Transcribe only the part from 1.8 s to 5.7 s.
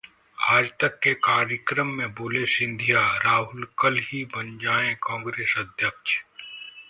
में बोले सिंधिया, राहुल कल ही बन जाएं कांग्रेस